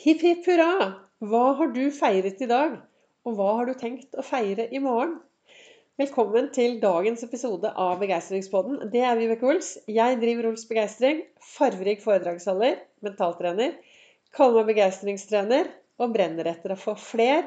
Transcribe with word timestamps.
Hipp 0.00 0.22
hipp 0.24 0.46
hurra! 0.48 0.84
Hva 1.20 1.40
har 1.58 1.74
du 1.74 1.82
feiret 1.92 2.38
i 2.40 2.46
dag? 2.48 2.78
Og 3.28 3.34
hva 3.36 3.48
har 3.58 3.66
du 3.68 3.74
tenkt 3.76 4.16
å 4.16 4.22
feire 4.24 4.64
i 4.72 4.78
morgen? 4.80 5.18
Velkommen 6.00 6.48
til 6.56 6.78
dagens 6.80 7.20
episode 7.26 7.68
av 7.84 7.98
Begeistringspodden. 8.00 8.78
Det 8.94 9.02
er 9.04 9.18
Vibeke 9.18 9.44
Ols. 9.50 9.74
Jeg 9.92 10.16
driver 10.22 10.48
Ols 10.48 10.64
Begeistring. 10.70 11.20
Farverik 11.50 12.00
foredragsholder, 12.00 12.80
mentaltrener. 13.04 13.76
Kaller 14.32 14.62
meg 14.62 14.72
begeistringstrener 14.72 15.68
og 16.00 16.16
brenner 16.16 16.48
etter 16.48 16.72
å 16.72 16.80
få 16.80 16.96
fler 16.96 17.44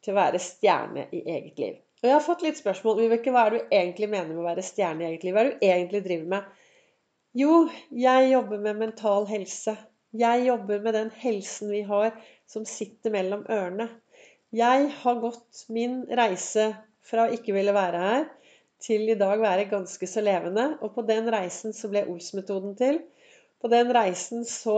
til 0.00 0.14
å 0.14 0.20
være 0.22 0.40
stjerne 0.40 1.10
i 1.12 1.20
eget 1.26 1.60
liv. 1.60 1.78
Og 2.00 2.08
jeg 2.08 2.16
har 2.16 2.24
fått 2.24 2.48
litt 2.48 2.64
spørsmål. 2.64 3.02
Vibeke, 3.04 3.36
hva 3.36 3.44
er 3.50 3.58
det 3.58 3.60
du 3.66 3.80
egentlig 3.82 4.08
mener 4.08 4.32
med 4.32 4.46
å 4.46 4.48
være 4.48 4.64
stjerne 4.64 5.04
i 5.04 5.10
eget 5.12 5.28
liv? 5.28 5.36
Hva 5.36 5.44
er 5.44 5.52
det 5.52 5.60
du 5.60 5.70
egentlig 5.74 6.06
driver 6.08 6.36
med? 6.38 6.52
Jo, 7.44 7.64
jeg 7.92 8.32
jobber 8.32 8.64
med 8.70 8.80
mental 8.80 9.28
helse. 9.28 9.76
Jeg 10.12 10.44
jobber 10.44 10.82
med 10.84 10.92
den 10.92 11.10
helsen 11.22 11.70
vi 11.72 11.80
har 11.88 12.12
som 12.50 12.66
sitter 12.68 13.14
mellom 13.14 13.46
ørene. 13.48 13.88
Jeg 14.52 14.90
har 15.00 15.20
gått 15.22 15.62
min 15.72 16.02
reise 16.12 16.66
fra 17.08 17.24
å 17.24 17.32
ikke 17.32 17.54
ville 17.56 17.72
være 17.72 18.02
her, 18.02 18.26
til 18.82 19.08
i 19.08 19.16
dag 19.16 19.40
være 19.40 19.70
ganske 19.70 20.08
så 20.10 20.20
levende. 20.20 20.66
Og 20.84 20.92
på 20.96 21.06
den 21.08 21.30
reisen 21.32 21.72
så 21.72 21.88
ble 21.88 22.04
Ols-metoden 22.12 22.76
til. 22.76 23.00
På 23.62 23.70
den 23.72 23.92
reisen 23.94 24.44
så 24.44 24.76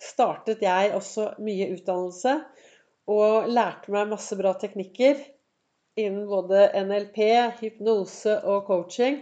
startet 0.00 0.64
jeg 0.64 0.94
også 0.96 1.34
mye 1.42 1.68
utdannelse. 1.74 2.38
Og 3.12 3.52
lærte 3.52 3.92
meg 3.92 4.08
masse 4.14 4.38
bra 4.38 4.54
teknikker 4.56 5.20
innen 6.00 6.24
både 6.30 6.70
NLP, 6.86 7.18
hypnose 7.60 8.38
og 8.48 8.64
coaching. 8.70 9.20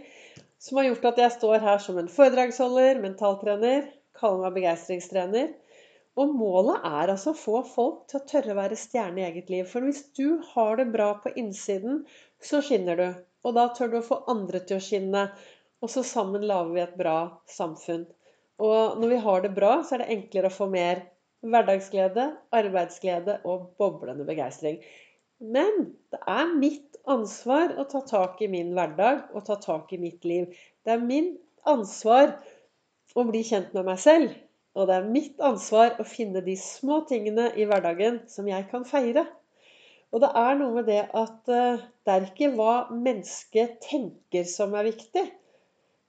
Som 0.61 0.79
har 0.79 0.93
gjort 0.93 1.11
at 1.11 1.25
jeg 1.25 1.39
står 1.41 1.65
her 1.65 1.81
som 1.83 1.99
en 1.99 2.13
foredragsholder, 2.13 3.01
mentaltrener, 3.03 3.89
kaller 4.21 4.47
meg 4.47 4.61
begeistringstrener. 4.61 5.51
Og 6.21 6.33
målet 6.37 6.85
er 6.85 7.13
altså 7.13 7.33
å 7.33 7.39
få 7.39 7.61
folk 7.65 8.05
til 8.11 8.21
å 8.21 8.27
tørre 8.29 8.55
å 8.55 8.59
være 8.59 8.79
stjerne 8.79 9.23
i 9.23 9.27
eget 9.29 9.51
liv. 9.53 9.67
For 9.71 9.87
hvis 9.87 10.03
du 10.19 10.41
har 10.53 10.81
det 10.81 10.91
bra 10.95 11.13
på 11.23 11.33
innsiden, 11.41 12.03
så 12.43 12.61
skinner 12.65 12.99
du. 13.01 13.07
Og 13.47 13.57
da 13.57 13.69
tør 13.77 13.93
du 13.93 14.01
å 14.01 14.07
få 14.07 14.23
andre 14.33 14.61
til 14.67 14.81
å 14.81 14.85
skinne. 14.85 15.29
Og 15.81 15.93
så 15.93 16.05
sammen 16.05 16.45
lager 16.45 16.75
vi 16.75 16.83
et 16.85 16.99
bra 16.99 17.19
samfunn. 17.49 18.05
Og 18.61 18.99
når 19.01 19.15
vi 19.15 19.23
har 19.25 19.45
det 19.45 19.55
bra, 19.57 19.79
så 19.81 19.97
er 19.97 20.03
det 20.03 20.11
enklere 20.17 20.51
å 20.51 20.57
få 20.57 20.69
mer 20.73 21.07
hverdagsglede, 21.41 22.27
arbeidsglede 22.53 23.39
og 23.49 23.71
boblende 23.81 24.27
begeistring. 24.29 24.83
Men 25.41 25.95
det 26.13 26.21
er 26.29 26.51
mitt 26.53 26.99
ansvar 27.09 27.73
å 27.81 27.87
ta 27.89 28.03
tak 28.05 28.43
i 28.45 28.51
min 28.53 28.75
hverdag 28.77 29.31
og 29.33 29.47
ta 29.47 29.57
tak 29.63 29.95
i 29.97 30.01
mitt 30.03 30.27
liv. 30.29 30.51
Det 30.85 30.93
er 30.93 31.01
min 31.01 31.33
ansvar 31.71 32.35
å 33.17 33.27
bli 33.29 33.43
kjent 33.47 33.75
med 33.77 33.89
meg 33.89 34.01
selv. 34.03 34.37
Og 34.79 34.87
det 34.87 34.97
er 34.97 35.11
mitt 35.11 35.43
ansvar 35.43 35.97
å 35.99 36.07
finne 36.07 36.43
de 36.47 36.55
små 36.59 37.01
tingene 37.11 37.49
i 37.59 37.67
hverdagen 37.67 38.21
som 38.31 38.49
jeg 38.49 38.69
kan 38.71 38.87
feire. 38.87 39.27
Og 40.11 40.23
det 40.23 40.31
er 40.39 40.57
noe 40.59 40.75
med 40.79 40.89
det 40.91 41.03
at 41.07 41.51
eh, 41.55 41.83
det 42.07 42.15
er 42.15 42.27
ikke 42.27 42.53
hva 42.57 42.75
mennesket 42.91 43.79
tenker 43.87 44.47
som 44.51 44.75
er 44.79 44.89
viktig. 44.91 45.27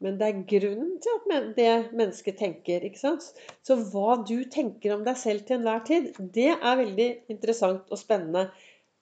Men 0.02 0.18
det 0.18 0.28
er 0.28 0.46
grunnen 0.50 0.96
til 1.02 1.18
at 1.18 1.50
det 1.58 1.74
mennesket 1.94 2.40
tenker. 2.40 2.86
ikke 2.86 3.02
sant? 3.02 3.28
Så 3.62 3.78
hva 3.94 4.18
du 4.26 4.40
tenker 4.50 4.96
om 4.96 5.06
deg 5.06 5.18
selv 5.22 5.46
til 5.46 5.60
enhver 5.60 5.84
tid, 5.86 6.10
det 6.18 6.50
er 6.56 6.80
veldig 6.80 7.10
interessant 7.34 7.94
og 7.94 8.02
spennende. 8.02 8.48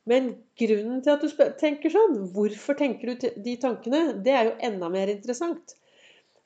Men 0.10 0.34
grunnen 0.60 1.00
til 1.06 1.16
at 1.16 1.24
du 1.24 1.44
tenker 1.62 1.94
sånn, 1.94 2.18
hvorfor 2.36 2.76
tenker 2.80 3.14
du 3.14 3.30
de 3.46 3.56
tankene, 3.62 4.02
det 4.26 4.36
er 4.36 4.50
jo 4.50 4.58
enda 4.72 4.92
mer 4.92 5.12
interessant. 5.12 5.79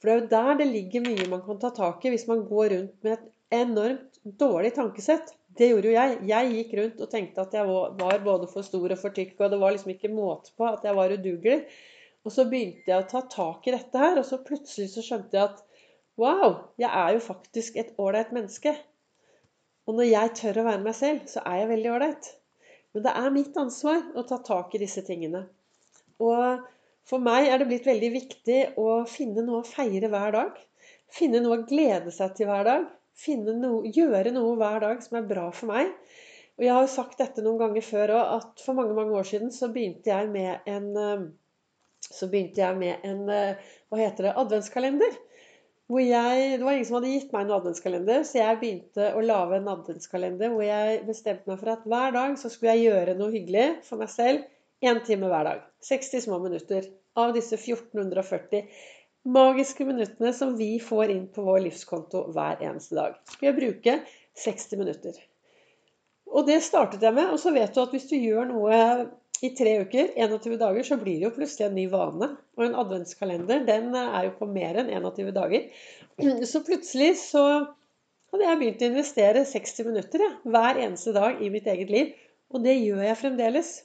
For 0.03 0.09
det 0.09 0.13
er 0.13 0.19
jo 0.19 0.31
der 0.33 0.57
det 0.59 0.65
ligger 0.67 1.03
mye 1.05 1.25
man 1.31 1.41
kan 1.45 1.59
ta 1.61 1.69
tak 1.71 2.01
i 2.03 2.09
hvis 2.11 2.25
man 2.27 2.41
går 2.43 2.73
rundt 2.73 3.05
med 3.07 3.13
et 3.13 3.29
enormt 3.55 4.17
dårlig 4.41 4.73
tankesett. 4.75 5.29
Det 5.55 5.69
gjorde 5.69 5.87
jo 5.87 5.93
jeg. 5.95 6.17
Jeg 6.27 6.49
gikk 6.57 6.73
rundt 6.79 6.99
og 7.05 7.09
tenkte 7.13 7.45
at 7.45 7.55
jeg 7.55 7.69
var 7.69 8.17
både 8.25 8.49
for 8.51 8.67
stor 8.67 8.83
og 8.83 8.99
for 8.99 9.15
tykk, 9.15 9.37
og 9.39 9.53
det 9.53 9.59
var 9.61 9.71
liksom 9.71 9.93
ikke 9.93 10.11
måte 10.11 10.51
på 10.59 10.67
at 10.67 10.83
jeg 10.83 10.97
var 10.97 11.13
udugelig. 11.15 11.55
Og 12.27 12.35
så 12.35 12.43
begynte 12.51 12.91
jeg 12.91 12.99
å 12.99 13.07
ta 13.13 13.21
tak 13.31 13.69
i 13.69 13.77
dette 13.77 14.03
her, 14.03 14.19
og 14.19 14.27
så 14.27 14.41
plutselig 14.43 14.89
så 14.91 15.05
skjønte 15.05 15.39
jeg 15.39 15.53
at 15.53 15.63
wow, 16.19 16.59
jeg 16.83 16.91
er 16.91 17.15
jo 17.15 17.23
faktisk 17.23 17.79
et 17.79 17.95
ålreit 17.95 18.35
menneske. 18.35 18.75
Og 19.87 19.95
når 20.01 20.09
jeg 20.09 20.35
tør 20.41 20.59
å 20.61 20.67
være 20.67 20.83
meg 20.83 20.99
selv, 20.99 21.23
så 21.31 21.47
er 21.47 21.61
jeg 21.61 21.71
veldig 21.71 21.95
ålreit. 21.95 22.31
Men 22.91 23.07
det 23.07 23.15
er 23.23 23.35
mitt 23.39 23.55
ansvar 23.63 24.03
å 24.19 24.27
ta 24.27 24.43
tak 24.43 24.75
i 24.75 24.83
disse 24.83 25.07
tingene. 25.07 25.45
Og 26.19 26.67
for 27.09 27.23
meg 27.23 27.49
er 27.51 27.59
det 27.59 27.67
blitt 27.69 27.87
veldig 27.87 28.11
viktig 28.13 28.59
å 28.79 29.03
finne 29.09 29.43
noe 29.43 29.61
å 29.61 29.67
feire 29.67 30.09
hver 30.11 30.35
dag. 30.35 30.59
Finne 31.13 31.41
noe 31.43 31.59
å 31.59 31.65
glede 31.67 32.13
seg 32.15 32.35
til 32.37 32.49
hver 32.49 32.67
dag. 32.67 32.85
Noe, 33.27 33.91
gjøre 33.93 34.31
noe 34.33 34.55
hver 34.57 34.79
dag 34.81 35.03
som 35.03 35.19
er 35.19 35.27
bra 35.29 35.49
for 35.53 35.69
meg. 35.69 35.91
Og 36.57 36.65
jeg 36.65 36.73
har 36.73 36.85
jo 36.85 36.93
sagt 36.93 37.19
dette 37.21 37.43
noen 37.43 37.59
ganger 37.61 37.85
før 37.85 38.13
òg, 38.15 38.31
at 38.37 38.63
for 38.63 38.77
mange 38.77 38.95
mange 38.97 39.15
år 39.17 39.27
siden 39.27 39.51
så 39.53 39.69
begynte 39.73 40.13
jeg 40.13 40.29
med 40.33 40.69
en 40.69 40.89
eh, 41.01 41.29
jeg 42.21 42.77
med 42.77 43.05
en 43.07 43.29
eh, 43.31 43.61
hva 43.89 43.99
heter 44.01 44.29
det, 44.29 44.33
adventskalender. 44.41 45.15
Jeg, 45.93 46.57
det 46.57 46.63
var 46.63 46.73
ingen 46.73 46.87
som 46.87 46.97
hadde 46.97 47.11
gitt 47.11 47.33
meg 47.35 47.45
en 47.45 47.55
adventskalender, 47.57 48.23
så 48.25 48.39
jeg 48.39 48.59
begynte 48.61 49.09
å 49.13 49.21
lage 49.21 49.59
en 49.59 49.69
adventskalender 49.75 50.53
hvor 50.53 50.63
jeg 50.65 51.01
bestemte 51.05 51.49
meg 51.51 51.59
for 51.59 51.73
at 51.75 51.83
hver 51.89 52.15
dag 52.15 52.37
så 52.39 52.49
skulle 52.49 52.73
jeg 52.73 52.87
gjøre 52.87 53.17
noe 53.19 53.33
hyggelig 53.33 53.67
for 53.85 54.01
meg 54.01 54.09
selv 54.13 54.47
Én 54.83 54.99
time 55.07 55.29
hver 55.31 55.47
dag. 55.47 55.59
60 55.87 56.25
små 56.25 56.41
minutter 56.43 56.89
av 57.15 57.31
disse 57.35 57.55
1440 57.55 58.65
magiske 59.23 59.85
minuttene 59.87 60.33
som 60.35 60.57
vi 60.59 60.75
får 60.83 61.13
inn 61.13 61.27
på 61.31 61.45
vår 61.45 61.61
livskonto 61.69 62.25
hver 62.35 62.59
eneste 62.59 62.97
dag. 62.97 63.15
Skal 63.31 63.49
jeg 63.49 63.59
bruke 63.59 63.93
60 64.43 64.81
minutter. 64.81 65.19
Og 66.33 66.47
det 66.49 66.59
startet 66.65 67.03
jeg 67.05 67.15
med. 67.15 67.31
Og 67.31 67.39
så 67.39 67.53
vet 67.55 67.71
du 67.71 67.79
at 67.83 67.93
hvis 67.95 68.09
du 68.09 68.17
gjør 68.17 68.49
noe 68.49 68.79
i 69.43 69.53
tre 69.55 69.77
uker, 69.85 70.11
21 70.17 70.59
dager, 70.59 70.83
så 70.87 70.97
blir 70.99 71.15
det 71.21 71.29
jo 71.29 71.33
plutselig 71.37 71.69
en 71.69 71.77
ny 71.77 71.87
vane. 71.91 72.29
Og 72.57 72.65
en 72.67 72.77
adventskalender 72.83 73.63
den 73.69 73.95
er 73.99 74.27
jo 74.27 74.35
på 74.41 74.49
mer 74.51 74.81
enn 74.81 74.91
21 74.91 75.31
dager. 75.35 75.71
Så 76.49 76.63
plutselig 76.67 77.13
så 77.21 77.45
hadde 78.33 78.49
jeg 78.49 78.59
begynt 78.59 78.83
å 78.83 78.91
investere 78.91 79.47
60 79.47 79.89
minutter 79.93 80.27
ja, 80.27 80.29
hver 80.43 80.83
eneste 80.89 81.15
dag 81.15 81.39
i 81.39 81.51
mitt 81.53 81.71
eget 81.71 81.93
liv. 81.93 82.13
Og 82.51 82.65
det 82.65 82.75
gjør 82.81 83.03
jeg 83.07 83.19
fremdeles. 83.23 83.75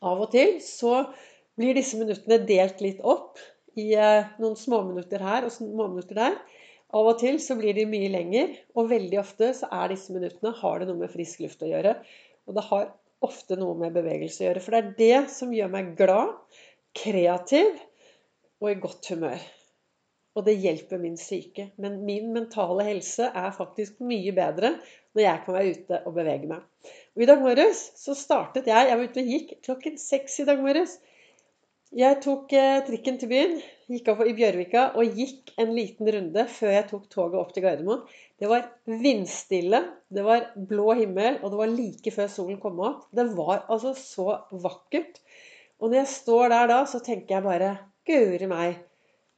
Av 0.00 0.20
og 0.24 0.30
til 0.32 0.56
så 0.64 1.04
blir 1.60 1.76
disse 1.76 1.98
minuttene 2.00 2.40
delt 2.48 2.80
litt 2.80 3.02
opp 3.04 3.40
i 3.78 3.90
eh, 3.92 4.30
noen 4.40 4.56
småminutter 4.56 5.22
her 5.24 5.46
og 5.46 5.52
småminutter 5.54 6.16
der. 6.16 6.38
Av 6.96 7.06
og 7.06 7.20
til 7.20 7.36
så 7.42 7.54
blir 7.58 7.76
de 7.76 7.84
mye 7.86 8.08
lenger, 8.10 8.56
og 8.74 8.88
veldig 8.90 9.20
ofte 9.20 9.52
så 9.54 9.68
er 9.76 9.92
disse 9.92 10.10
minuttene 10.14 10.54
har 10.58 10.80
det 10.80 10.88
noe 10.88 11.04
med 11.04 11.12
frisk 11.12 11.44
luft 11.44 11.62
å 11.62 11.70
gjøre. 11.70 11.94
Og 12.48 12.56
det 12.56 12.66
har 12.66 12.90
ofte 13.22 13.58
noe 13.60 13.76
med 13.78 13.94
bevegelse 13.94 14.42
å 14.42 14.48
gjøre. 14.48 14.64
For 14.64 14.74
det 14.74 14.80
er 14.80 14.98
det 14.98 15.30
som 15.36 15.54
gjør 15.54 15.70
meg 15.76 15.94
glad, 16.00 16.34
kreativ 16.96 17.76
og 18.60 18.72
i 18.72 18.78
godt 18.82 19.12
humør. 19.12 19.38
Og 20.40 20.46
det 20.46 20.56
hjelper 20.62 21.00
min 21.02 21.18
syke. 21.20 21.68
Men 21.76 22.00
min 22.08 22.32
mentale 22.32 22.86
helse 22.86 23.28
er 23.28 23.52
faktisk 23.52 24.00
mye 24.00 24.32
bedre 24.32 24.72
når 25.12 25.24
jeg 25.26 25.44
kan 25.44 25.56
være 25.56 25.76
ute 25.76 26.00
og 26.06 26.16
bevege 26.16 26.48
meg. 26.48 26.64
Og 27.12 27.24
I 27.24 27.28
dag 27.28 27.42
morges 27.44 27.82
så 28.00 28.16
startet 28.16 28.70
jeg 28.70 28.88
Jeg 28.88 28.96
var 28.96 29.10
ute 29.10 29.20
og 29.20 29.32
gikk 29.34 29.54
klokken 29.66 30.00
seks 30.00 30.40
i 30.40 30.46
dag 30.48 30.62
morges. 30.64 30.96
Jeg 31.90 32.20
tok 32.22 32.52
eh, 32.54 32.84
trikken 32.86 33.16
til 33.18 33.28
byen, 33.32 33.56
gikk 33.90 34.08
opp 34.12 34.20
i 34.22 34.34
Bjørvika 34.38 34.84
og 34.94 35.16
gikk 35.18 35.50
en 35.58 35.72
liten 35.74 36.06
runde 36.14 36.44
før 36.46 36.70
jeg 36.76 36.86
tok 36.86 37.08
toget 37.10 37.40
opp 37.40 37.50
til 37.56 37.64
Gardermoen. 37.64 38.04
Det 38.38 38.46
var 38.46 38.68
vindstille, 38.86 39.80
det 40.06 40.22
var 40.22 40.52
blå 40.54 40.94
himmel, 41.00 41.40
og 41.42 41.50
det 41.50 41.58
var 41.58 41.72
like 41.72 42.12
før 42.14 42.30
solen 42.30 42.60
kom 42.62 42.78
opp. 42.86 43.08
Det 43.10 43.26
var 43.34 43.64
altså 43.66 43.90
så 43.98 44.38
vakkert. 44.54 45.18
Og 45.82 45.90
når 45.90 46.04
jeg 46.04 46.12
står 46.14 46.54
der 46.54 46.70
da, 46.70 46.78
så 46.86 47.02
tenker 47.02 47.40
jeg 47.40 47.48
bare 47.48 47.72
Guri 48.06 48.46
meg, 48.48 48.78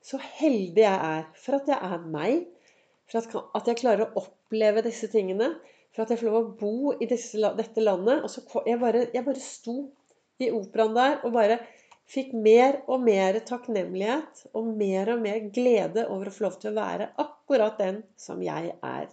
så 0.03 0.19
heldig 0.41 0.83
jeg 0.83 1.09
er 1.09 1.29
for 1.39 1.59
at 1.61 1.71
jeg 1.71 1.79
er 1.79 2.09
meg. 2.11 2.47
For 3.11 3.21
at 3.59 3.69
jeg 3.69 3.79
klarer 3.83 4.07
å 4.07 4.25
oppleve 4.25 4.85
disse 4.87 5.09
tingene 5.13 5.53
for 5.93 6.05
at 6.05 6.13
jeg 6.13 6.23
får 6.23 6.31
lov 6.31 6.39
å 6.39 6.55
bo 6.59 6.95
i 6.97 7.09
disse, 7.09 7.39
dette 7.59 7.85
landet. 7.85 8.25
Og 8.25 8.33
så 8.33 8.43
jeg 8.67 8.81
bare, 8.81 9.07
jeg 9.13 9.27
bare 9.27 9.45
sto 9.45 9.77
i 10.43 10.51
operaen 10.55 10.97
der 10.97 11.19
og 11.23 11.35
bare 11.37 11.61
fikk 12.13 12.33
mer 12.35 12.81
og 12.91 13.05
mer 13.05 13.39
takknemlighet 13.47 14.47
og 14.59 14.71
mer 14.77 15.13
og 15.15 15.23
mer 15.25 15.45
glede 15.55 16.07
over 16.11 16.29
å 16.29 16.35
få 16.35 16.47
lov 16.47 16.57
til 16.61 16.73
å 16.73 16.79
være 16.81 17.11
akkurat 17.23 17.79
den 17.81 18.03
som 18.21 18.43
jeg 18.45 18.73
er. 18.75 19.11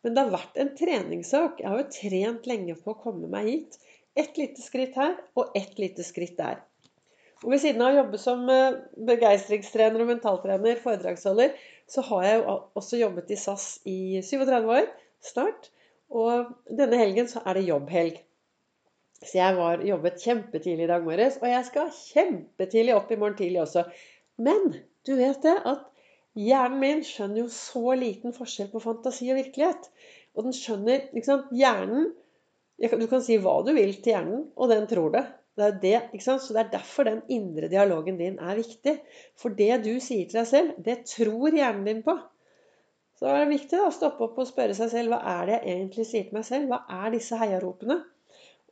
Men 0.00 0.16
det 0.16 0.24
har 0.24 0.34
vært 0.34 0.60
en 0.62 0.74
treningssak. 0.76 1.60
Jeg 1.60 1.70
har 1.70 1.80
jo 1.82 1.92
trent 1.94 2.46
lenge 2.48 2.76
på 2.80 2.94
å 2.94 3.00
komme 3.00 3.30
meg 3.30 3.48
hit. 3.50 3.80
Ett 4.18 4.38
lite 4.40 4.62
skritt 4.64 4.96
her 4.98 5.16
og 5.38 5.56
ett 5.56 5.78
lite 5.78 6.04
skritt 6.06 6.38
der. 6.40 6.62
Og 7.44 7.54
ved 7.54 7.62
siden 7.62 7.80
av 7.80 7.94
å 7.94 8.00
jobbe 8.02 8.20
som 8.20 8.42
eh, 8.52 8.80
begeistringstrener 9.08 10.02
og 10.04 10.10
mentaltrener, 10.12 10.80
foredragsholder, 10.82 11.54
så 11.90 12.04
har 12.10 12.26
jeg 12.26 12.40
jo 12.40 12.56
også 12.78 13.00
jobbet 13.00 13.32
i 13.32 13.38
SAS 13.40 13.68
i 13.88 14.00
37 14.24 14.68
år 14.74 14.90
snart. 15.24 15.70
Og 16.10 16.50
denne 16.76 16.98
helgen 17.00 17.30
så 17.30 17.42
er 17.46 17.56
det 17.56 17.68
jobbhelg. 17.68 18.20
Så 19.20 19.36
jeg 19.36 19.56
var, 19.56 19.82
jobbet 19.84 20.22
kjempetidlig 20.22 20.86
i 20.86 20.90
dag 20.90 21.04
morges, 21.04 21.36
og 21.42 21.48
jeg 21.48 21.64
skal 21.68 21.90
kjempetidlig 21.96 22.94
opp 22.96 23.10
i 23.12 23.18
morgen 23.20 23.36
tidlig 23.40 23.62
også. 23.64 23.84
Men 24.40 24.72
du 25.06 25.12
vet 25.18 25.42
det 25.44 25.56
at 25.68 25.84
hjernen 26.38 26.80
min 26.80 27.02
skjønner 27.04 27.42
jo 27.42 27.50
så 27.52 27.96
liten 28.00 28.36
forskjell 28.36 28.70
på 28.72 28.80
fantasi 28.84 29.28
og 29.32 29.40
virkelighet. 29.42 29.90
Og 30.36 30.46
den 30.46 30.56
skjønner 30.56 31.08
ikke 31.10 31.28
sant? 31.28 31.52
Hjernen 31.56 32.12
Du 32.80 33.06
kan 33.10 33.20
si 33.20 33.36
hva 33.36 33.58
du 33.60 33.74
vil 33.76 33.90
til 34.00 34.14
hjernen, 34.14 34.46
og 34.56 34.70
den 34.72 34.86
tror 34.88 35.10
det. 35.12 35.26
Det 35.60 35.66
er 35.66 35.80
det, 35.82 35.96
ikke 36.14 36.24
sant? 36.24 36.40
Så 36.40 36.54
det 36.56 36.62
er 36.62 36.74
derfor 36.78 37.04
den 37.04 37.20
indre 37.28 37.68
dialogen 37.68 38.16
din 38.16 38.38
er 38.40 38.56
viktig. 38.56 38.94
For 39.36 39.52
det 39.52 39.82
du 39.84 39.92
sier 40.00 40.28
til 40.28 40.40
deg 40.40 40.48
selv, 40.48 40.70
det 40.80 41.02
tror 41.10 41.52
hjernen 41.52 41.84
din 41.88 42.00
på. 42.06 42.14
Så 43.20 43.28
er 43.28 43.42
det 43.42 43.50
viktig 43.50 43.76
da, 43.76 43.90
å 43.90 43.92
stoppe 43.92 44.24
opp 44.24 44.38
og 44.40 44.48
spørre 44.48 44.72
seg 44.78 44.88
selv 44.94 45.12
hva 45.12 45.20
er 45.34 45.42
det 45.50 45.58
jeg 45.58 45.74
egentlig 45.74 46.06
sier 46.08 46.24
til 46.28 46.38
meg 46.38 46.46
selv. 46.48 46.70
Hva 46.70 47.02
er 47.02 47.12
disse 47.12 47.36
heiaropene? 47.36 47.98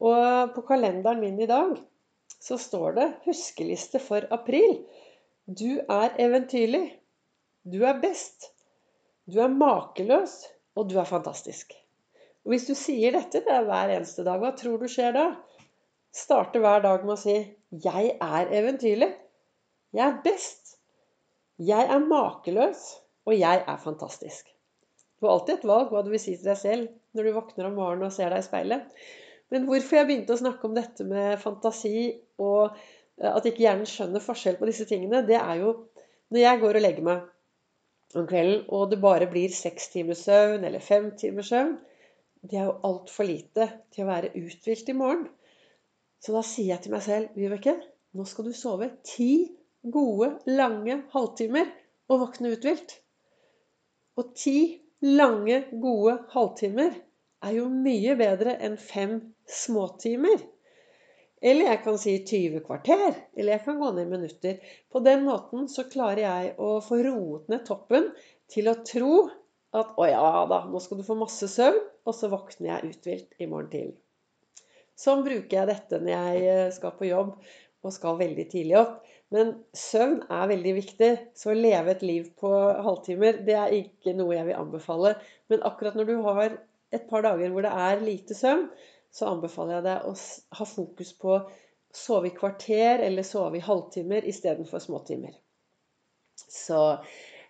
Og 0.09 0.55
på 0.55 0.65
kalenderen 0.71 1.21
min 1.21 1.43
i 1.45 1.51
dag 1.51 1.75
så 2.39 2.57
står 2.57 2.97
det 2.97 3.07
'Huskeliste 3.27 4.01
for 4.01 4.25
april'. 4.33 4.79
Du 5.45 5.81
er 5.81 6.17
eventyrlig. 6.25 6.87
Du 7.65 7.85
er 7.85 8.01
best. 8.01 8.49
Du 9.27 9.41
er 9.45 9.53
makeløs. 9.53 10.39
Og 10.79 10.89
du 10.89 10.97
er 10.99 11.05
fantastisk. 11.05 11.75
Og 12.45 12.55
Hvis 12.55 12.67
du 12.71 12.75
sier 12.79 13.13
dette 13.13 13.43
det 13.45 13.61
hver 13.67 13.91
eneste 13.99 14.25
dag, 14.25 14.41
hva 14.41 14.55
tror 14.57 14.79
du 14.81 14.89
skjer 14.89 15.13
da? 15.13 15.27
Starte 16.15 16.61
hver 16.63 16.83
dag 16.85 17.05
med 17.05 17.15
å 17.15 17.21
si 17.21 17.37
'Jeg 17.85 18.17
er 18.21 18.55
eventyrlig'. 18.61 19.15
Jeg 19.93 20.07
er 20.07 20.21
best. 20.25 20.79
Jeg 21.59 21.89
er 21.91 21.99
makeløs. 21.99 22.87
Og 23.29 23.37
jeg 23.37 23.65
er 23.69 23.77
fantastisk. 23.77 24.47
Du 25.21 25.27
har 25.27 25.35
alltid 25.35 25.59
et 25.59 25.65
valg 25.69 25.91
hva 25.93 26.01
du 26.05 26.13
vil 26.13 26.21
si 26.23 26.37
til 26.37 26.49
deg 26.49 26.57
selv 26.57 27.17
når 27.17 27.27
du 27.27 27.35
våkner 27.37 27.67
om 27.69 27.75
morgenen 27.77 28.07
og 28.07 28.15
ser 28.15 28.31
deg 28.33 28.41
i 28.41 28.47
speilet. 28.47 29.03
Men 29.53 29.67
hvorfor 29.69 29.99
jeg 29.99 30.09
begynte 30.09 30.33
å 30.33 30.41
snakke 30.41 30.69
om 30.69 30.77
dette 30.77 31.05
med 31.09 31.41
fantasi 31.43 31.99
og 32.41 32.71
eh, 32.71 33.29
at 33.29 33.49
ikke 33.51 33.65
hjernen 33.67 33.89
skjønner 33.91 34.25
forskjell 34.25 34.57
på 34.61 34.69
disse 34.71 34.87
tingene, 34.89 35.25
det 35.29 35.37
er 35.41 35.61
jo 35.61 35.75
når 36.33 36.41
jeg 36.45 36.63
går 36.63 36.79
og 36.79 36.85
legger 36.85 37.09
meg 37.09 38.17
om 38.17 38.29
kvelden, 38.29 38.65
og 38.73 38.89
det 38.93 39.01
bare 39.03 39.29
blir 39.29 39.53
seks 39.53 39.91
timers 39.93 40.25
søvn 40.25 40.65
eller 40.65 40.85
fem 40.85 41.11
timers 41.21 41.51
søvn, 41.53 41.75
det 42.49 42.61
er 42.61 42.69
jo 42.71 42.79
altfor 42.89 43.29
lite 43.29 43.67
til 43.93 44.07
å 44.07 44.11
være 44.13 44.33
uthvilt 44.39 44.89
i 44.89 44.97
morgen. 44.97 45.27
Så 46.19 46.35
da 46.35 46.43
sier 46.47 46.75
jeg 46.75 46.85
til 46.85 46.95
meg 46.95 47.05
selv 47.05 47.39
Vibeke, 47.39 47.77
nå 48.17 48.25
skal 48.27 48.49
du 48.49 48.55
sove 48.57 48.91
ti 49.07 49.33
gode, 49.95 50.33
lange 50.51 51.03
halvtimer 51.13 51.69
og 52.11 52.25
våkne 52.25 52.53
uthvilt. 52.57 52.97
Og 54.19 54.33
ti 54.39 54.59
lange, 55.05 55.63
gode 55.79 56.17
halvtimer 56.33 56.97
er 57.47 57.55
jo 57.55 57.69
mye 57.71 58.17
bedre 58.19 58.57
enn 58.67 58.79
fem 58.81 59.19
småtimer. 59.47 60.41
Eller 61.39 61.71
jeg 61.71 61.83
kan 61.85 61.99
si 62.03 62.17
20 62.27 62.65
kvarter. 62.67 63.13
Eller 63.37 63.55
jeg 63.55 63.65
kan 63.69 63.79
gå 63.79 63.93
ned 63.95 64.09
i 64.09 64.11
minutter. 64.11 64.73
På 64.91 65.03
den 65.05 65.23
måten 65.29 65.69
så 65.71 65.87
klarer 65.91 66.25
jeg 66.25 66.57
å 66.59 66.79
få 66.83 66.99
roet 67.07 67.47
ned 67.53 67.63
toppen 67.69 68.11
til 68.51 68.71
å 68.73 68.81
tro 68.83 69.29
at 69.79 69.95
å 70.01 70.09
ja 70.09 70.45
da, 70.51 70.63
nå 70.67 70.81
skal 70.83 70.99
du 70.99 71.07
få 71.07 71.15
masse 71.21 71.47
søvn, 71.53 71.79
og 72.09 72.15
så 72.17 72.31
våkner 72.33 72.71
jeg 72.73 72.95
uthvilt 72.95 73.35
i 73.39 73.47
morgen 73.47 73.71
tidlig. 73.71 73.99
Sånn 74.99 75.23
bruker 75.27 75.61
jeg 75.61 75.71
dette 75.71 76.01
når 76.03 76.13
jeg 76.15 76.45
eh, 76.53 76.69
skal 76.75 76.95
på 76.99 77.09
jobb 77.09 77.37
og 77.87 77.95
skal 77.95 78.19
veldig 78.19 78.47
tidlig 78.51 78.79
opp. 78.81 78.99
Men 79.35 79.53
søvn 79.77 80.23
er 80.33 80.51
veldig 80.51 80.73
viktig. 80.79 81.11
Så 81.37 81.53
å 81.53 81.59
leve 81.59 81.93
et 81.93 82.05
liv 82.07 82.31
på 82.41 82.51
halvtimer, 82.85 83.43
det 83.47 83.57
er 83.59 83.77
ikke 83.77 84.17
noe 84.19 84.35
jeg 84.35 84.49
vil 84.49 84.59
anbefale. 84.59 85.15
Men 85.53 85.65
akkurat 85.69 85.99
når 85.99 86.09
du 86.09 86.17
har 86.27 86.57
et 86.97 87.05
par 87.11 87.23
dager 87.27 87.53
hvor 87.53 87.67
det 87.67 87.75
er 87.87 88.03
lite 88.03 88.37
søvn, 88.37 88.67
så 89.15 89.31
anbefaler 89.31 89.79
jeg 89.79 89.87
deg 89.87 90.09
å 90.09 90.15
ha 90.59 90.67
fokus 90.69 91.13
på 91.21 91.39
sove 91.95 92.29
i 92.29 92.35
kvarter 92.37 93.05
eller 93.05 93.25
sove 93.25 93.59
i 93.59 93.65
halvtimer 93.65 94.27
istedenfor 94.29 94.83
småtimer. 94.83 95.33
Så, 96.49 96.81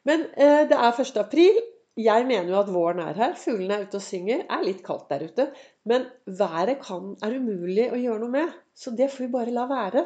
men 0.08 0.28
eh, 0.36 0.64
det 0.68 0.76
er 0.76 0.92
1. 0.92 1.16
april. 1.20 1.58
Jeg 1.98 2.26
mener 2.28 2.52
jo 2.52 2.60
at 2.60 2.68
våren 2.70 3.00
er 3.02 3.16
her. 3.18 3.32
Fuglene 3.38 3.74
er 3.74 3.88
ute 3.88 3.98
og 3.98 4.04
synger. 4.04 4.44
Det 4.44 4.54
er 4.54 4.66
litt 4.66 4.84
kaldt 4.86 5.08
der 5.10 5.24
ute. 5.26 5.48
Men 5.90 6.04
været 6.26 6.78
kan, 6.84 7.16
er 7.26 7.34
umulig 7.40 7.88
å 7.90 7.98
gjøre 7.98 8.22
noe 8.22 8.34
med. 8.36 8.52
Så 8.78 8.92
det 8.94 9.08
får 9.10 9.24
vi 9.24 9.32
bare 9.32 9.54
la 9.54 9.64
være. 9.70 10.04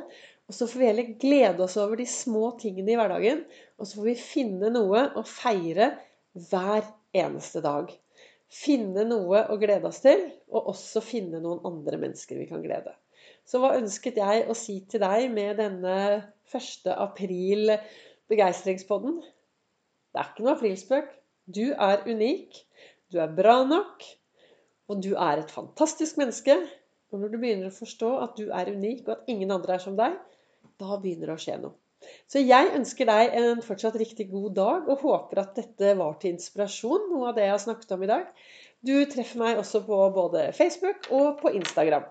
Og 0.48 0.56
så 0.56 0.68
får 0.70 0.80
vi 0.80 0.88
heller 0.88 1.12
glede 1.20 1.66
oss 1.66 1.76
over 1.80 2.00
de 2.00 2.08
små 2.08 2.54
tingene 2.60 2.94
i 2.94 2.96
hverdagen. 2.96 3.44
Og 3.76 3.88
så 3.88 4.00
får 4.00 4.08
vi 4.08 4.16
finne 4.22 4.72
noe 4.72 5.04
å 5.20 5.26
feire 5.28 5.92
hver 6.48 6.88
eneste 7.12 7.60
dag. 7.64 7.92
Finne 8.52 9.04
noe 9.08 9.46
å 9.52 9.60
glede 9.60 9.88
oss 9.88 10.02
til, 10.04 10.26
og 10.52 10.72
også 10.72 11.00
finne 11.04 11.40
noen 11.44 11.62
andre 11.68 12.00
mennesker 12.00 12.40
vi 12.40 12.48
kan 12.48 12.64
glede. 12.64 12.92
Så 13.48 13.60
hva 13.60 13.76
ønsket 13.78 14.20
jeg 14.20 14.46
å 14.48 14.56
si 14.56 14.80
til 14.88 15.02
deg 15.04 15.28
med 15.32 15.60
denne 15.60 15.96
1. 16.52 16.92
april 16.92 17.76
begeistringspodden? 18.32 19.20
Det 20.12 20.20
er 20.20 20.32
ikke 20.32 20.44
noe 20.44 20.56
aprilspøk. 20.56 21.18
Du 21.46 21.72
er 21.72 22.04
unik. 22.06 22.62
Du 23.12 23.18
er 23.22 23.32
bra 23.34 23.62
nok. 23.66 24.04
Og 24.90 25.02
du 25.02 25.12
er 25.14 25.42
et 25.42 25.50
fantastisk 25.50 26.18
menneske. 26.20 26.56
Og 27.12 27.20
når 27.20 27.32
du 27.32 27.38
begynner 27.42 27.68
å 27.68 27.76
forstå 27.76 28.10
at 28.24 28.36
du 28.38 28.48
er 28.48 28.72
unik, 28.72 29.06
og 29.06 29.14
at 29.16 29.30
ingen 29.32 29.52
andre 29.52 29.76
er 29.76 29.82
som 29.84 29.96
deg, 29.98 30.16
da 30.80 30.98
begynner 30.98 31.28
det 31.32 31.36
å 31.36 31.42
skje 31.42 31.58
noe. 31.60 31.76
Så 32.26 32.40
jeg 32.42 32.72
ønsker 32.74 33.06
deg 33.06 33.34
en 33.38 33.60
fortsatt 33.62 33.98
riktig 34.00 34.26
god 34.32 34.56
dag, 34.56 34.88
og 34.90 35.04
håper 35.04 35.42
at 35.44 35.58
dette 35.58 35.92
var 35.98 36.16
til 36.18 36.34
inspirasjon, 36.34 37.10
noe 37.12 37.30
av 37.30 37.36
det 37.36 37.46
jeg 37.46 37.54
har 37.54 37.62
snakket 37.62 37.94
om 37.94 38.02
i 38.02 38.10
dag. 38.10 38.24
Du 38.82 38.94
treffer 39.06 39.38
meg 39.38 39.60
også 39.60 39.84
på 39.86 39.98
både 40.16 40.48
Facebook 40.56 41.06
og 41.14 41.38
på 41.44 41.52
Instagram. 41.60 42.08